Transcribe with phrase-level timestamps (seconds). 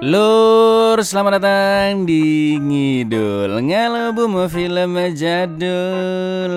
[0.00, 3.52] Lur, selamat datang di Ngidul.
[3.52, 6.56] Ngalobu film jadul.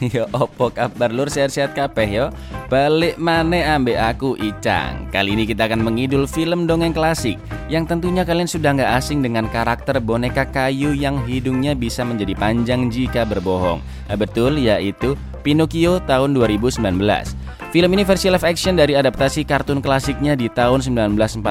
[0.16, 1.12] Yo opo kabar?
[1.12, 2.26] Lur sehat-sehat kabeh yo.
[2.72, 5.12] Balik mane ambek aku Icang.
[5.12, 7.36] Kali ini kita akan mengidul film dongeng klasik
[7.68, 12.88] Yang tentunya kalian sudah nggak asing dengan karakter boneka kayu yang hidungnya bisa menjadi panjang
[12.88, 13.84] jika berbohong.
[14.16, 16.80] Betul yaitu Pinocchio tahun 2019
[17.68, 21.44] Film ini versi live action dari adaptasi kartun klasiknya di tahun 1940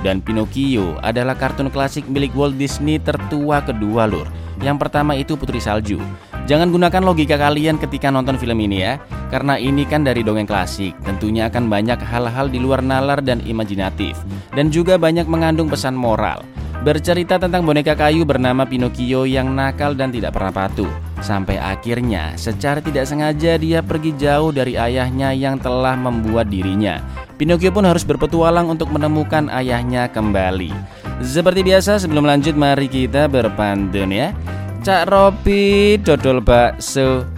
[0.00, 4.24] dan Pinocchio adalah kartun klasik milik Walt Disney tertua kedua lur.
[4.64, 6.00] Yang pertama itu Putri Salju.
[6.48, 8.96] Jangan gunakan logika kalian ketika nonton film ini ya,
[9.28, 10.96] karena ini kan dari dongeng klasik.
[11.04, 14.16] Tentunya akan banyak hal-hal di luar nalar dan imajinatif,
[14.56, 16.40] dan juga banyak mengandung pesan moral.
[16.80, 21.09] Bercerita tentang boneka kayu bernama Pinocchio yang nakal dan tidak pernah patuh.
[21.20, 27.04] Sampai akhirnya, secara tidak sengaja dia pergi jauh dari ayahnya yang telah membuat dirinya.
[27.36, 30.72] Pinocchio pun harus berpetualang untuk menemukan ayahnya kembali.
[31.20, 34.32] Seperti biasa, sebelum lanjut mari kita berpantun ya.
[34.80, 37.28] Cak Robi dodol bakso.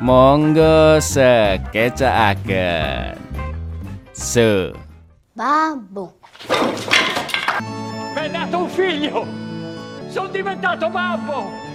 [0.00, 2.00] Monggo sekecaaken.
[4.12, 4.72] Se.
[5.36, 6.16] Babbo.
[8.16, 9.24] Mi è nato un figlio!
[10.08, 11.69] Sono diventato babbo!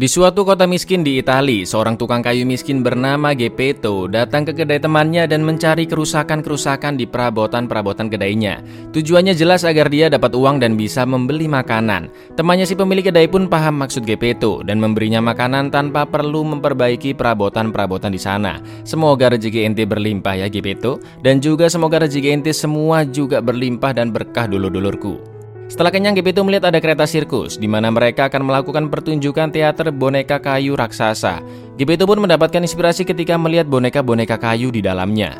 [0.00, 4.80] Di suatu kota miskin di Italia, seorang tukang kayu miskin bernama Gepetto datang ke kedai
[4.80, 8.64] temannya dan mencari kerusakan-kerusakan di perabotan-perabotan kedainya.
[8.96, 12.08] Tujuannya jelas agar dia dapat uang dan bisa membeli makanan.
[12.32, 18.16] Temannya si pemilik kedai pun paham maksud Gepetto dan memberinya makanan tanpa perlu memperbaiki perabotan-perabotan
[18.16, 18.56] di sana.
[18.88, 24.16] Semoga rezeki ente berlimpah ya Gepetto, dan juga semoga rezeki ente semua juga berlimpah dan
[24.16, 25.39] berkah dulur-dulurku.
[25.70, 30.42] Setelah kenyang, Gepetto melihat ada kereta sirkus, di mana mereka akan melakukan pertunjukan teater boneka
[30.42, 31.38] kayu raksasa.
[31.78, 35.38] Gepetto pun mendapatkan inspirasi ketika melihat boneka-boneka kayu di dalamnya.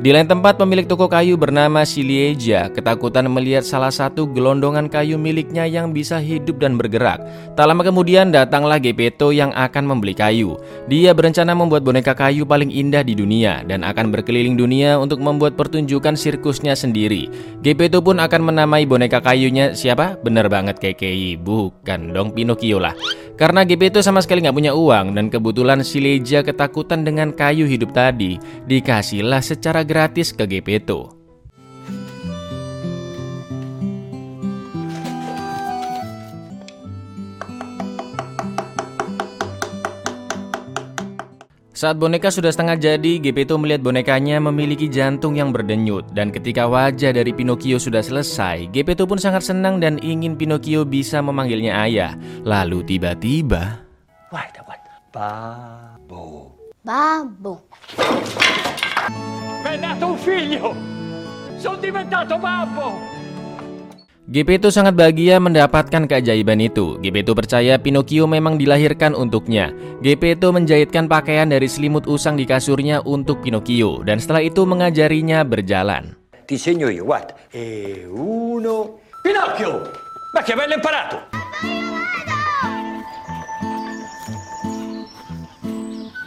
[0.00, 5.68] Di lain tempat, pemilik toko kayu bernama Silieja ketakutan melihat salah satu gelondongan kayu miliknya
[5.68, 7.20] yang bisa hidup dan bergerak.
[7.52, 10.56] Tak lama kemudian datanglah Gepetto yang akan membeli kayu.
[10.88, 15.60] Dia berencana membuat boneka kayu paling indah di dunia dan akan berkeliling dunia untuk membuat
[15.60, 17.28] pertunjukan sirkusnya sendiri.
[17.60, 20.16] Gepetto pun akan menamai boneka kayunya siapa?
[20.24, 22.96] Bener banget KKI, bukan dong Pinocchio lah.
[23.36, 28.38] Karena Gepetto sama sekali nggak punya uang dan kebetulan Silieja ketakutan dengan kayu hidup tadi,
[28.70, 31.22] dikasihlah secara gratis ke Gepetto.
[41.82, 47.10] Saat boneka sudah setengah jadi, Gepetto melihat bonekanya memiliki jantung yang berdenyut dan ketika wajah
[47.10, 52.14] dari Pinocchio sudah selesai, Gepetto pun sangat senang dan ingin Pinocchio bisa memanggilnya ayah.
[52.46, 53.82] Lalu tiba-tiba,
[54.30, 54.94] Guarda, guarda.
[55.10, 56.51] Babbo.
[56.82, 57.62] Babbo.
[59.62, 60.74] Mi è nato un figlio!
[61.54, 62.98] Sono diventato babbo!
[64.26, 66.98] Gepetto sangat bahagia mendapatkan keajaiban itu.
[66.98, 69.70] Gepetto percaya Pinocchio memang dilahirkan untuknya.
[70.02, 76.18] Gepetto menjahitkan pakaian dari selimut usang di kasurnya untuk Pinocchio dan setelah itu mengajarinya berjalan.
[76.50, 77.38] Ti segno io, guarda.
[77.54, 78.98] E uno...
[79.22, 79.86] Pinocchio!
[80.34, 81.30] Ma che bello imparato!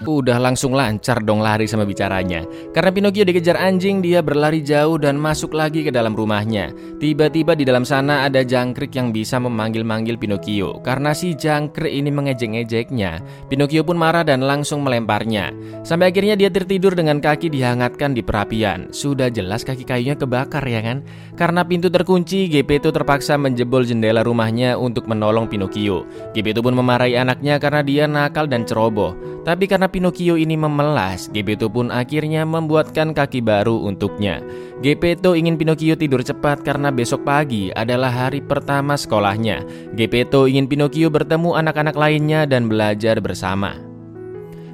[0.06, 2.46] Udah langsung lancar dong lari sama bicaranya.
[2.72, 6.70] Karena Pinocchio dikejar anjing, dia berlari jauh dan masuk lagi ke dalam rumahnya.
[7.02, 10.80] Tiba-tiba di dalam sana ada jangkrik yang bisa memanggil-manggil Pinocchio.
[10.86, 13.12] Karena si jangkrik ini mengejek-ngejeknya,
[13.50, 15.50] Pinocchio pun marah dan langsung melemparnya.
[15.82, 18.94] Sampai akhirnya dia tertidur dengan kaki dihangatkan di perapian.
[18.94, 21.02] Sudah jelas kaki kayunya kebakar ya kan?
[21.34, 26.06] Karena pintu terkunci, Gepetto terpaksa menjebol jendela rumahnya untuk menolong Pinocchio.
[26.38, 29.18] Gepetto pun memarahi anaknya karena dia nakal dan ceroboh.
[29.46, 34.44] Tapi karena Pinocchio ini memelas, Gepetto pun akhirnya membuatkan kaki baru untuknya.
[34.84, 39.64] Gepetto ingin Pinocchio tidur cepat karena besok pagi adalah hari pertama sekolahnya.
[39.96, 43.80] Gepetto ingin Pinocchio bertemu anak-anak lainnya dan belajar bersama.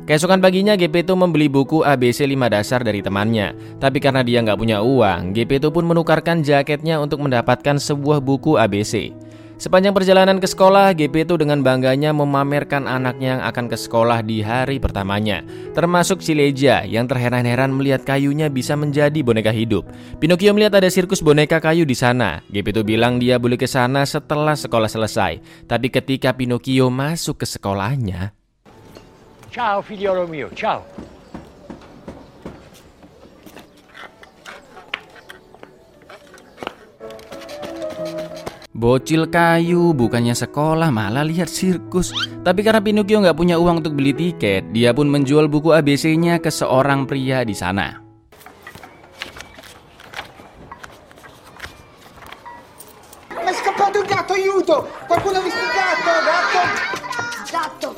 [0.09, 3.77] Keesokan paginya Gepetto membeli buku ABC 5 dasar dari temannya.
[3.77, 9.13] Tapi karena dia nggak punya uang, Gepetto pun menukarkan jaketnya untuk mendapatkan sebuah buku ABC.
[9.62, 14.81] Sepanjang perjalanan ke sekolah, Gepetto dengan bangganya memamerkan anaknya yang akan ke sekolah di hari
[14.81, 15.46] pertamanya.
[15.78, 19.86] Termasuk Sileja yang terheran-heran melihat kayunya bisa menjadi boneka hidup.
[20.18, 22.42] Pinocchio melihat ada sirkus boneka kayu di sana.
[22.50, 25.38] Gepetto bilang dia boleh ke sana setelah sekolah selesai.
[25.69, 28.34] Tapi ketika Pinocchio masuk ke sekolahnya,
[29.54, 30.81] Ciao figliolo mio, ciao.
[38.71, 42.15] Bocil kayu bukannya sekolah malah lihat sirkus.
[42.39, 46.47] Tapi karena Pinocchio nggak punya uang untuk beli tiket, dia pun menjual buku ABC-nya ke
[46.47, 48.00] seorang pria di sana.
[53.51, 54.88] Scappato un gatto, aiuto!
[55.03, 57.00] Qualcuno ha visto il gatto!
[57.51, 57.92] Gatto.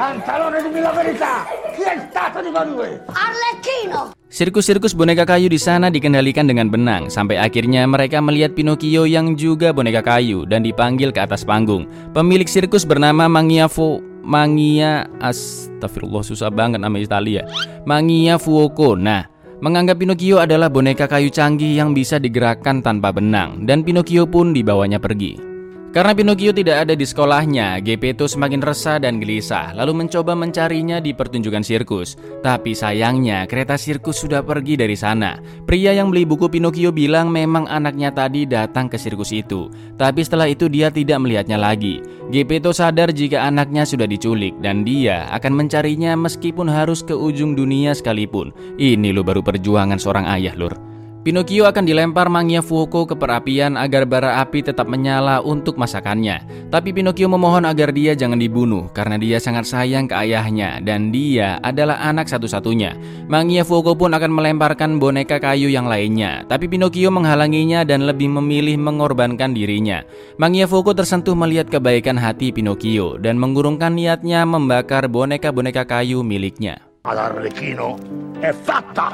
[0.00, 1.44] Pantalone, dimmi la verità!
[1.76, 2.96] Chi è stato di voi?
[3.12, 4.16] Arlecchino.
[4.32, 9.76] Sirkus-sirkus boneka kayu di sana dikendalikan dengan benang sampai akhirnya mereka melihat Pinocchio yang juga
[9.76, 11.84] boneka kayu dan dipanggil ke atas panggung.
[12.16, 17.44] Pemilik sirkus bernama Mangia Fu Mangia Astagfirullah susah banget nama Italia.
[17.84, 18.96] Mangia Fuoco.
[18.96, 19.28] Nah,
[19.60, 24.96] menganggap Pinocchio adalah boneka kayu canggih yang bisa digerakkan tanpa benang dan Pinocchio pun dibawanya
[24.96, 25.51] pergi.
[25.92, 31.12] Karena Pinocchio tidak ada di sekolahnya, Gepetto semakin resah dan gelisah, lalu mencoba mencarinya di
[31.12, 32.16] pertunjukan sirkus.
[32.40, 35.36] Tapi sayangnya, kereta sirkus sudah pergi dari sana.
[35.68, 39.68] Pria yang beli buku Pinocchio bilang memang anaknya tadi datang ke sirkus itu.
[40.00, 42.00] Tapi setelah itu dia tidak melihatnya lagi.
[42.32, 47.92] Gepetto sadar jika anaknya sudah diculik dan dia akan mencarinya meskipun harus ke ujung dunia
[47.92, 48.48] sekalipun.
[48.80, 50.91] Ini lo baru perjuangan seorang ayah, lur.
[51.22, 56.42] Pinocchio akan dilempar Mangia Fuoco ke perapian agar bara api tetap menyala untuk masakannya.
[56.66, 61.62] Tapi Pinocchio memohon agar dia jangan dibunuh karena dia sangat sayang ke ayahnya dan dia
[61.62, 62.98] adalah anak satu-satunya.
[63.30, 68.74] Mangia Fuoco pun akan melemparkan boneka kayu yang lainnya, tapi Pinocchio menghalanginya dan lebih memilih
[68.82, 70.02] mengorbankan dirinya.
[70.42, 76.91] Mangia Fuoco tersentuh melihat kebaikan hati Pinocchio dan mengurungkan niatnya membakar boneka-boneka kayu miliknya.
[77.02, 77.98] All'Arlecchino
[78.38, 79.10] è fatta!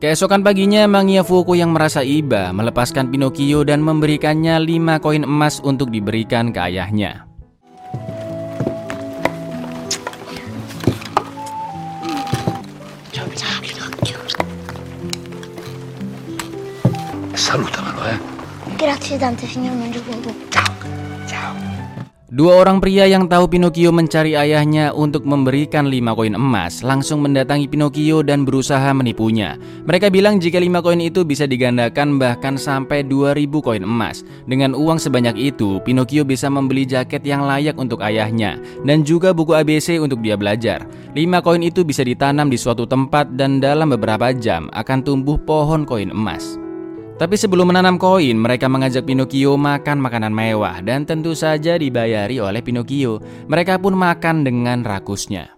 [0.00, 5.92] Keesokan paginya, Mangia Fuoco yang merasa iba melepaskan Pinocchio dan memberikannya lima koin emas untuk
[5.92, 7.28] diberikan ke ayahnya.
[17.36, 17.87] Salutamelo, eh?
[18.78, 20.30] Grazie tante, signor Mangiafuoco.
[22.28, 27.66] Dua orang pria yang tahu Pinocchio mencari ayahnya untuk memberikan lima koin emas langsung mendatangi
[27.66, 29.58] Pinocchio dan berusaha menipunya.
[29.88, 34.22] Mereka bilang jika lima koin itu bisa digandakan bahkan sampai 2000 koin emas.
[34.46, 39.58] Dengan uang sebanyak itu, Pinocchio bisa membeli jaket yang layak untuk ayahnya dan juga buku
[39.58, 40.86] ABC untuk dia belajar.
[41.18, 45.82] Lima koin itu bisa ditanam di suatu tempat dan dalam beberapa jam akan tumbuh pohon
[45.82, 46.67] koin emas.
[47.18, 52.62] Tapi sebelum menanam koin, mereka mengajak Pinocchio makan makanan mewah dan tentu saja dibayari oleh
[52.62, 53.18] Pinocchio.
[53.50, 55.50] Mereka pun makan dengan rakusnya.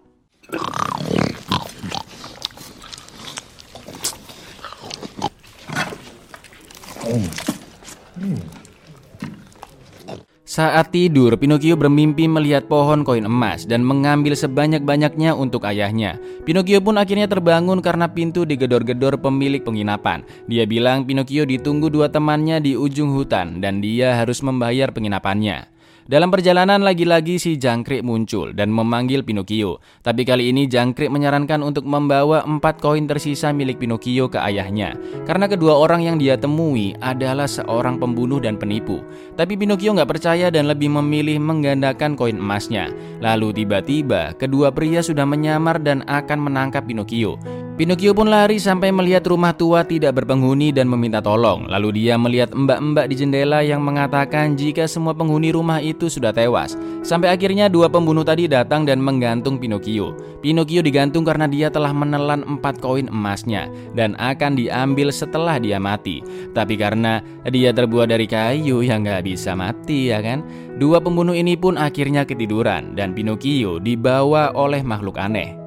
[10.51, 16.19] Saat tidur, Pinocchio bermimpi melihat pohon koin emas dan mengambil sebanyak-banyaknya untuk ayahnya.
[16.43, 20.27] Pinocchio pun akhirnya terbangun karena pintu digedor-gedor pemilik penginapan.
[20.51, 25.71] Dia bilang Pinocchio ditunggu dua temannya di ujung hutan dan dia harus membayar penginapannya.
[26.11, 29.79] Dalam perjalanan lagi-lagi si jangkrik muncul dan memanggil Pinocchio.
[30.03, 34.99] Tapi kali ini jangkrik menyarankan untuk membawa empat koin tersisa milik Pinocchio ke ayahnya.
[35.23, 39.07] Karena kedua orang yang dia temui adalah seorang pembunuh dan penipu.
[39.39, 42.91] Tapi Pinocchio nggak percaya dan lebih memilih menggandakan koin emasnya.
[43.23, 47.39] Lalu tiba-tiba kedua pria sudah menyamar dan akan menangkap Pinocchio.
[47.81, 51.65] Pinocchio pun lari sampai melihat rumah tua tidak berpenghuni dan meminta tolong.
[51.65, 56.77] Lalu dia melihat mbak-mbak di jendela yang mengatakan jika semua penghuni rumah itu sudah tewas.
[57.01, 60.13] Sampai akhirnya dua pembunuh tadi datang dan menggantung Pinocchio.
[60.45, 66.21] Pinocchio digantung karena dia telah menelan empat koin emasnya dan akan diambil setelah dia mati.
[66.53, 70.45] Tapi karena dia terbuat dari kayu yang nggak bisa mati ya kan?
[70.77, 75.60] Dua pembunuh ini pun akhirnya ketiduran dan Pinocchio dibawa oleh makhluk aneh.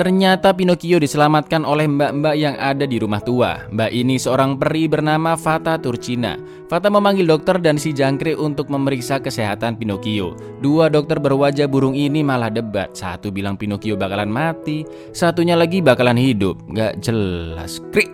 [0.00, 3.68] Ternyata Pinocchio diselamatkan oleh mbak-mbak yang ada di rumah tua.
[3.68, 6.40] Mbak ini seorang peri bernama Fata Turcina.
[6.72, 10.40] Fata memanggil dokter dan si jangkrik untuk memeriksa kesehatan Pinocchio.
[10.64, 12.88] Dua dokter berwajah burung ini malah debat.
[12.96, 16.56] Satu bilang Pinocchio bakalan mati, satunya lagi bakalan hidup.
[16.72, 17.84] Gak jelas.
[17.92, 18.08] Krik.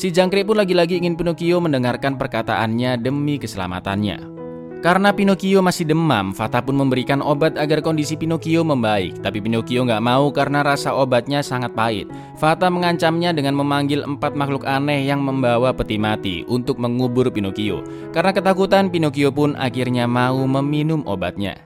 [0.00, 4.37] Si jangkrik pun lagi-lagi ingin Pinocchio mendengarkan perkataannya demi keselamatannya.
[4.78, 9.18] Karena Pinocchio masih demam, Fata pun memberikan obat agar kondisi Pinocchio membaik.
[9.18, 12.06] Tapi Pinocchio nggak mau karena rasa obatnya sangat pahit.
[12.38, 17.82] Fata mengancamnya dengan memanggil empat makhluk aneh yang membawa peti mati untuk mengubur Pinocchio.
[18.14, 21.58] Karena ketakutan, Pinocchio pun akhirnya mau meminum obatnya.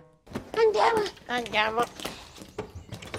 [1.33, 1.85] Andiamo.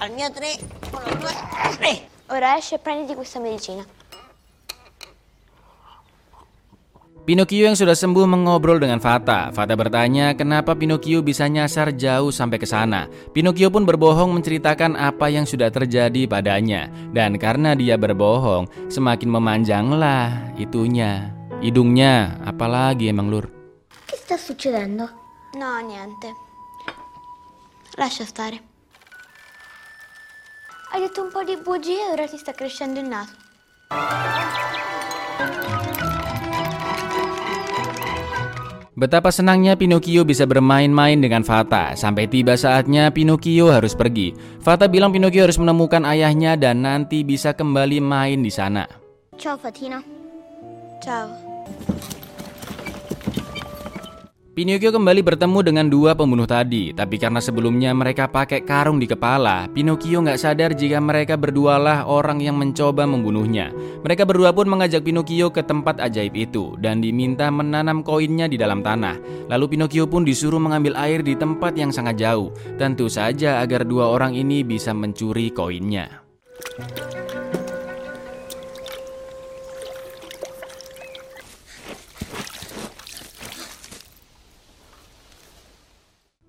[0.02, 0.58] Al mio tre.
[0.94, 1.34] Uno, due,
[1.78, 1.94] tre.
[2.34, 3.86] Ora esci e prenditi questa medicina.
[7.24, 9.48] Pinocchio yang sudah sembuh mengobrol dengan Fata.
[9.56, 13.08] Fata bertanya kenapa Pinocchio bisa nyasar jauh sampai ke sana.
[13.32, 16.92] Pinocchio pun berbohong menceritakan apa yang sudah terjadi padanya.
[17.16, 21.32] Dan karena dia berbohong, semakin memanjanglah itunya.
[21.64, 23.48] Hidungnya, apalagi emang lur.
[24.04, 25.08] Che sta succedendo?
[25.56, 26.28] No, niente.
[27.96, 28.60] Lascia stare.
[30.92, 33.40] Hai detto un po' di bugie e ora ti sta crescendo il naso.
[38.94, 45.10] Betapa senangnya Pinocchio bisa bermain-main dengan Fata Sampai tiba saatnya Pinocchio harus pergi Fata bilang
[45.10, 48.86] Pinocchio harus menemukan ayahnya dan nanti bisa kembali main di sana
[49.38, 50.04] Ciao Fatina.
[51.02, 51.28] Ciao.
[54.54, 59.66] Pinocchio kembali bertemu dengan dua pembunuh tadi Tapi karena sebelumnya mereka pakai karung di kepala
[59.74, 63.74] Pinocchio nggak sadar jika mereka berdualah orang yang mencoba membunuhnya.
[64.06, 68.86] Mereka berdua pun mengajak Pinocchio ke tempat ajaib itu Dan diminta menanam koinnya di dalam
[68.86, 69.18] tanah.
[69.50, 74.06] Lalu Pinocchio pun disuruh mengambil air di tempat yang sangat jauh Tentu saja agar dua
[74.06, 76.22] orang ini bisa mencuri koinnya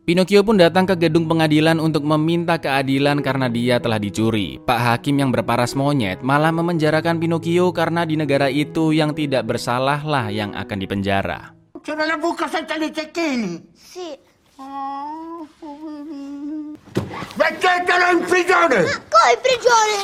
[0.04, 4.60] Pinocchio pun datang ke gedung pengadilan untuk meminta keadilan karena dia telah dicuri.
[4.60, 10.04] Pak Hakim yang berparas monyet malah memenjarakan Pinocchio karena di negara itu yang tidak bersalah
[10.04, 11.56] lah yang akan dipenjara.
[11.80, 13.64] C'era la buca senza i cecchini.
[13.72, 14.12] Sì.
[17.40, 18.84] Mettetelo in prigione!
[19.08, 19.96] Come in prigione?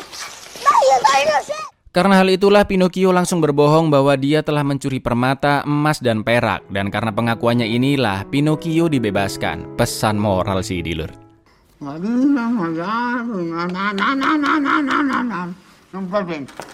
[0.64, 1.69] Ma io sono innocente!
[1.90, 6.87] Karena hal itulah Pinocchio langsung berbohong bahwa dia telah mencuri permata, emas, dan perak Dan
[6.87, 11.11] karena pengakuannya inilah Pinocchio dibebaskan Pesan moral si Dilur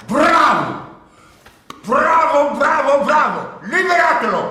[0.04, 0.84] Bravo!
[1.86, 3.40] Bravo, bravo, bravo!
[3.64, 4.42] Liberatelo!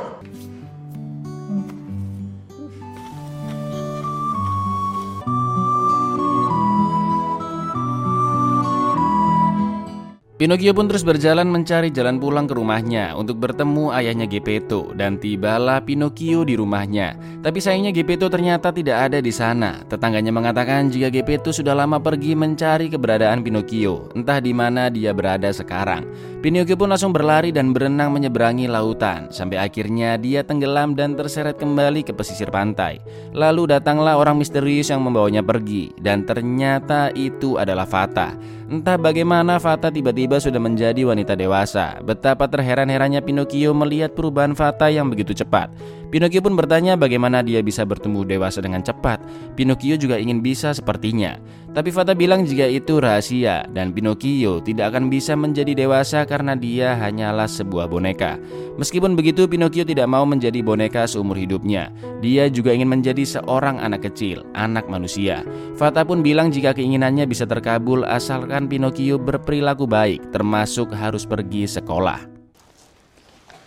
[10.36, 15.80] Pinocchio pun terus berjalan mencari jalan pulang ke rumahnya untuk bertemu ayahnya Gepetto dan tibalah
[15.80, 17.16] Pinocchio di rumahnya.
[17.40, 19.88] Tapi sayangnya Gepetto ternyata tidak ada di sana.
[19.88, 25.48] Tetangganya mengatakan jika Gepetto sudah lama pergi mencari keberadaan Pinocchio, entah di mana dia berada
[25.56, 26.04] sekarang.
[26.44, 32.04] Pinocchio pun langsung berlari dan berenang menyeberangi lautan sampai akhirnya dia tenggelam dan terseret kembali
[32.04, 33.00] ke pesisir pantai.
[33.32, 38.36] Lalu datanglah orang misterius yang membawanya pergi dan ternyata itu adalah Fata.
[38.66, 42.02] Entah bagaimana Fata tiba-tiba sudah menjadi wanita dewasa.
[42.02, 45.70] Betapa terheran-herannya Pinocchio melihat perubahan Fata yang begitu cepat.
[46.14, 49.22] Pinocchio pun bertanya bagaimana dia bisa bertumbuh dewasa dengan cepat.
[49.58, 51.42] Pinocchio juga ingin bisa sepertinya.
[51.76, 56.96] Tapi Fata bilang jika itu rahasia dan Pinocchio tidak akan bisa menjadi dewasa karena dia
[56.96, 58.40] hanyalah sebuah boneka.
[58.80, 61.92] Meskipun begitu Pinocchio tidak mau menjadi boneka seumur hidupnya.
[62.24, 65.44] Dia juga ingin menjadi seorang anak kecil, anak manusia.
[65.76, 72.24] Fata pun bilang jika keinginannya bisa terkabul asalkan Pinocchio berperilaku baik, termasuk harus pergi sekolah.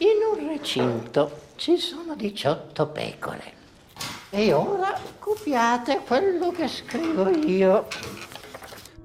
[0.00, 3.52] In un recinto ci sono 18 pecore.
[4.30, 7.88] E ora copiate quello che scrivo io.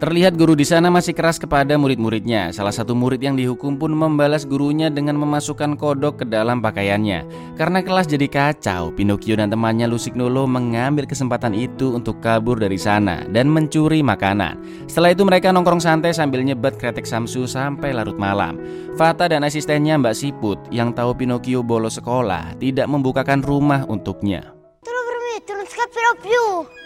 [0.01, 2.49] Terlihat guru di sana masih keras kepada murid-muridnya.
[2.49, 7.23] Salah satu murid yang dihukum pun membalas gurunya dengan memasukkan kodok ke dalam pakaiannya.
[7.55, 13.23] Karena kelas jadi kacau, Pinocchio dan temannya Lusignolo mengambil kesempatan itu untuk kabur dari sana
[13.29, 14.59] dan mencuri makanan.
[14.91, 18.57] Setelah itu mereka nongkrong santai sambil nyebat kretek Samsu sampai larut malam.
[18.99, 24.51] Fata dan asistennya Mbak Siput yang tahu Pinocchio bolos sekolah tidak membukakan rumah untuknya.
[24.83, 26.82] Te lo prometto, non scapperò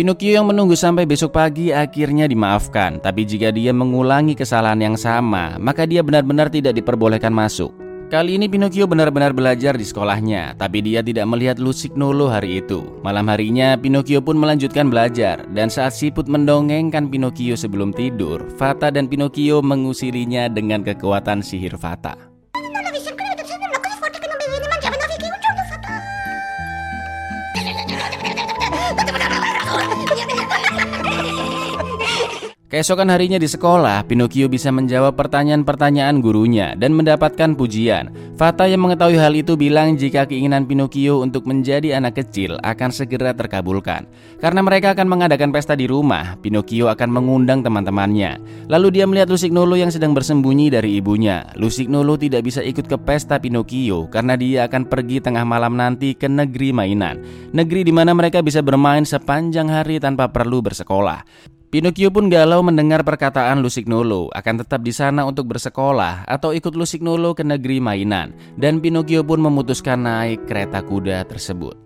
[0.00, 5.60] Pinocchio yang menunggu sampai besok pagi akhirnya dimaafkan, tapi jika dia mengulangi kesalahan yang sama,
[5.60, 7.68] maka dia benar-benar tidak diperbolehkan masuk.
[8.08, 12.80] Kali ini Pinocchio benar-benar belajar di sekolahnya, tapi dia tidak melihat Lusignolo hari itu.
[13.04, 19.04] Malam harinya, Pinocchio pun melanjutkan belajar, dan saat Siput mendongengkan Pinocchio sebelum tidur, Fata dan
[19.04, 22.29] Pinocchio mengusirinya dengan kekuatan sihir Fata.
[32.70, 38.14] Keesokan harinya di sekolah, Pinocchio bisa menjawab pertanyaan-pertanyaan gurunya dan mendapatkan pujian.
[38.38, 43.34] Fata yang mengetahui hal itu bilang jika keinginan Pinocchio untuk menjadi anak kecil akan segera
[43.34, 44.06] terkabulkan.
[44.38, 48.38] Karena mereka akan mengadakan pesta di rumah, Pinocchio akan mengundang teman-temannya.
[48.70, 51.50] Lalu dia melihat Lusignolo yang sedang bersembunyi dari ibunya.
[51.58, 56.30] Lusignolo tidak bisa ikut ke pesta Pinocchio karena dia akan pergi tengah malam nanti ke
[56.30, 57.18] negeri mainan.
[57.50, 61.58] Negeri di mana mereka bisa bermain sepanjang hari tanpa perlu bersekolah.
[61.70, 67.30] Pinocchio pun galau mendengar perkataan Lusignolo akan tetap di sana untuk bersekolah atau ikut Lusignolo
[67.30, 71.78] ke negeri mainan dan Pinocchio pun memutuskan naik kereta kuda tersebut.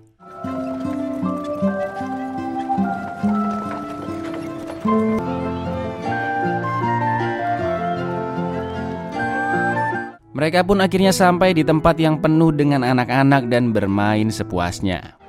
[10.32, 15.24] Mereka pun akhirnya sampai di tempat yang penuh dengan anak-anak dan bermain sepuasnya.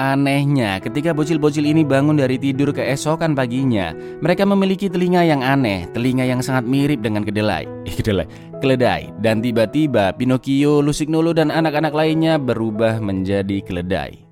[0.00, 3.92] Anehnya, ketika bocil-bocil ini bangun dari tidur keesokan paginya,
[4.24, 7.68] mereka memiliki telinga yang aneh, telinga yang sangat mirip dengan kedelai.
[7.84, 8.24] Eh, kedelai,
[8.64, 9.12] keledai.
[9.20, 14.29] Dan tiba-tiba Pinocchio, Lusignolo dan anak-anak lainnya berubah menjadi keledai.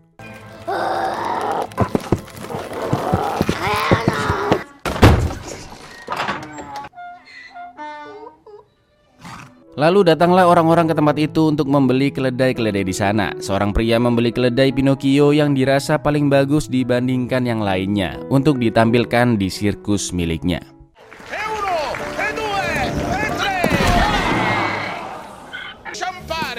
[9.78, 13.30] Lalu datanglah orang-orang ke tempat itu untuk membeli keledai-keledai di sana.
[13.38, 19.46] Seorang pria membeli keledai Pinocchio yang dirasa paling bagus dibandingkan yang lainnya untuk ditampilkan di
[19.46, 20.58] sirkus miliknya.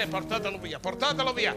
[0.00, 1.36] e portatelo via, portatelo.
[1.36, 1.52] E.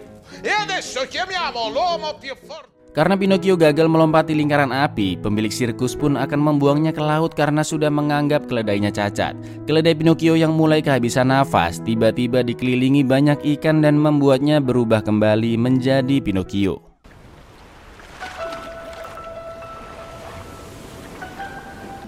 [2.93, 7.89] Karena Pinocchio gagal melompati lingkaran api, pemilik sirkus pun akan membuangnya ke laut karena sudah
[7.89, 9.33] menganggap keledainya cacat.
[9.65, 16.21] Keledai Pinocchio yang mulai kehabisan nafas tiba-tiba dikelilingi banyak ikan dan membuatnya berubah kembali menjadi
[16.21, 16.77] Pinocchio.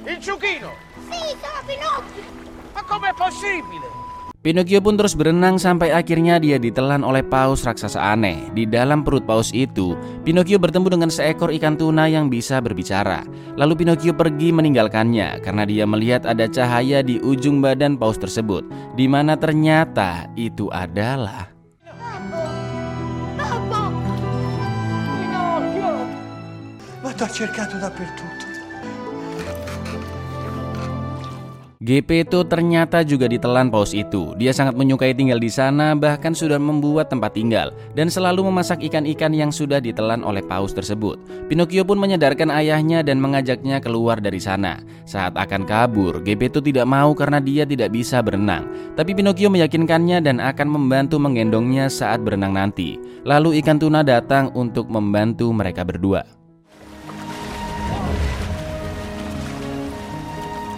[0.05, 0.69] Il ciuchino!
[1.09, 2.23] Sì, sono Pinocchio.
[2.77, 3.94] Ma com'è possibile?
[4.45, 8.45] Pinocchio pun terus berenang sampai akhirnya dia ditelan oleh paus raksasa aneh.
[8.53, 13.25] Di dalam perut paus itu, Pinocchio bertemu dengan seekor ikan tuna yang bisa berbicara.
[13.57, 18.61] Lalu Pinocchio pergi meninggalkannya karena dia melihat ada cahaya di ujung badan paus tersebut,
[18.93, 21.49] di mana ternyata itu adalah
[27.01, 28.44] Ma t'ho cercato dappertutto.
[31.85, 34.33] GP itu ternyata juga ditelan paus itu.
[34.41, 39.29] Dia sangat menyukai tinggal di sana, bahkan sudah membuat tempat tinggal dan selalu memasak ikan-ikan
[39.37, 41.21] yang sudah ditelan oleh paus tersebut.
[41.45, 44.81] Pinocchio pun menyadarkan ayahnya dan mengajaknya keluar dari sana.
[45.05, 48.65] Saat akan kabur, GP itu tidak mau karena dia tidak bisa berenang.
[48.97, 52.97] Tapi Pinocchio meyakinkannya dan akan membantu menggendongnya saat berenang nanti.
[53.29, 56.44] Lalu ikan tuna datang untuk membantu mereka berdua.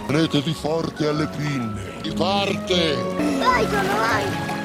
[0.08, 2.00] Tenetevi forte alle pinne.
[2.00, 2.94] Di parte!
[3.38, 4.57] Vai, vai.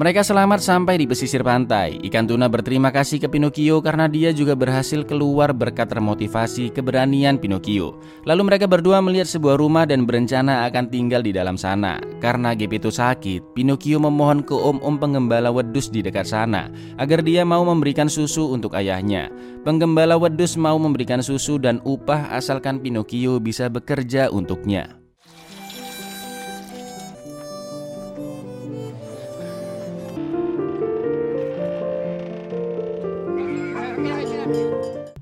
[0.00, 2.00] Mereka selamat sampai di pesisir pantai.
[2.00, 8.00] Ikan tuna berterima kasih ke Pinocchio karena dia juga berhasil keluar berkat termotivasi keberanian Pinocchio.
[8.24, 12.00] Lalu mereka berdua melihat sebuah rumah dan berencana akan tinggal di dalam sana.
[12.16, 17.60] Karena Gepetto sakit, Pinocchio memohon ke om-om penggembala wedus di dekat sana agar dia mau
[17.60, 19.28] memberikan susu untuk ayahnya.
[19.68, 24.99] Penggembala wedus mau memberikan susu dan upah asalkan Pinocchio bisa bekerja untuknya.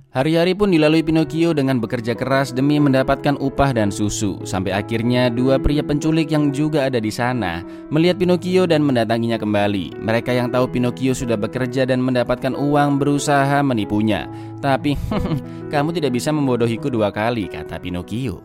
[0.09, 4.40] Hari-hari pun dilalui Pinocchio dengan bekerja keras demi mendapatkan upah dan susu.
[4.40, 7.61] Sampai akhirnya dua pria penculik yang juga ada di sana
[7.92, 10.01] melihat Pinocchio dan mendatanginya kembali.
[10.01, 14.25] Mereka yang tahu Pinocchio sudah bekerja dan mendapatkan uang berusaha menipunya.
[14.64, 14.97] Tapi
[15.77, 18.40] kamu tidak bisa membodohiku dua kali, kata Pinocchio.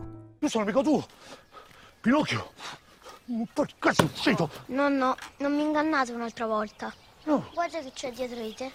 [2.04, 2.44] Pinocchio.
[3.56, 4.50] Perché sei uscito?
[4.68, 6.92] No, no, non mi ingannate un'altra volta.
[7.24, 7.48] No.
[7.56, 8.68] Guarda che c'è dietro di te.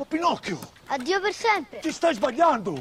[0.00, 0.56] Ma Pinocchio,
[0.88, 1.84] Addio per sempre.
[1.84, 2.72] ti stai sbagliando.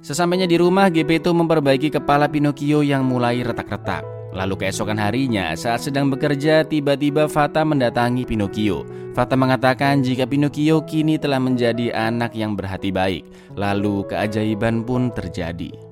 [0.00, 4.32] Sesampainya di rumah, Gepetto memperbaiki kepala Pinocchio yang mulai retak-retak.
[4.32, 8.88] Lalu keesokan harinya, saat sedang bekerja, tiba-tiba Fata mendatangi Pinocchio.
[9.12, 13.52] Fata mengatakan jika Pinocchio kini telah menjadi anak yang berhati baik.
[13.52, 15.83] Lalu keajaiban pun terjadi.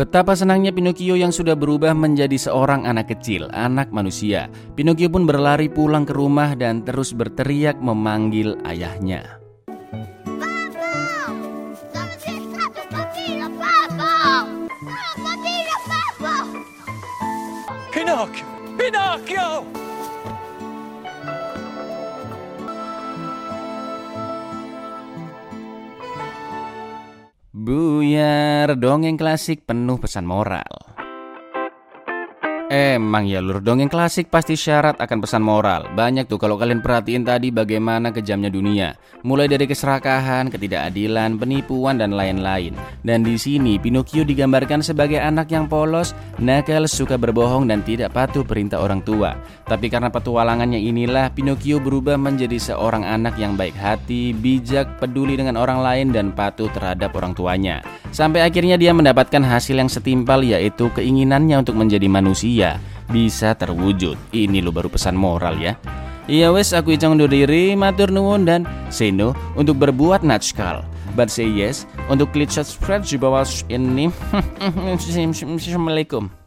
[0.00, 4.48] Betapa senangnya Pinocchio yang sudah berubah menjadi seorang anak kecil, anak manusia.
[4.72, 9.36] Pinocchio pun berlari pulang ke rumah dan terus berteriak memanggil ayahnya.
[18.90, 19.89] Dove sei
[28.76, 30.99] dongeng klasik penuh pesan moral.
[32.70, 35.90] Emang ya lur, dongeng klasik pasti syarat akan pesan moral.
[35.90, 38.94] Banyak tuh kalau kalian perhatiin tadi bagaimana kejamnya dunia.
[39.26, 42.78] Mulai dari keserakahan, ketidakadilan, penipuan dan lain-lain.
[43.02, 48.46] Dan di sini Pinocchio digambarkan sebagai anak yang polos, nakal, suka berbohong dan tidak patuh
[48.46, 49.34] perintah orang tua.
[49.66, 55.58] Tapi karena petualangannya inilah Pinocchio berubah menjadi seorang anak yang baik hati, bijak, peduli dengan
[55.58, 57.82] orang lain dan patuh terhadap orang tuanya.
[58.14, 62.59] Sampai akhirnya dia mendapatkan hasil yang setimpal yaitu keinginannya untuk menjadi manusia
[63.10, 64.16] bisa terwujud.
[64.30, 65.74] Ini lo baru pesan moral ya.
[66.30, 70.86] Iya wes aku icang undur diri, matur nuwun dan seno untuk berbuat natskal.
[71.18, 74.14] But say yes untuk klik subscribe di bawah ini.
[74.94, 76.39] Assalamualaikum.